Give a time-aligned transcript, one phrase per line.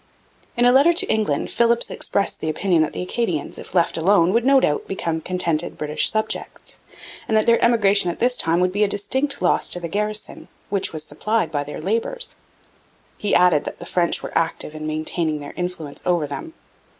[0.57, 4.33] In a letter to England Philipps expressed the opinion that the Acadians, if left alone,
[4.33, 6.79] would no doubt become contented British subjects,
[7.27, 10.91] that their emigration at this time would be a distinct loss to the garrison, which
[10.91, 12.35] was supplied by their labours.
[13.19, 16.55] He added that the French were active in maintaining their influence over them.